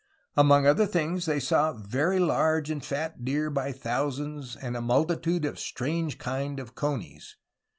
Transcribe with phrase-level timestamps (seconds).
[0.35, 3.51] Among other things they saw 'Very large and fat Deere...
[3.51, 7.35] by thousands" and '^a, multitude of a strange kinde of Conies.